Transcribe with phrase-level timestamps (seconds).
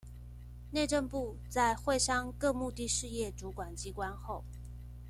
[0.71, 4.43] 內政部在會商各目的事業主管機關後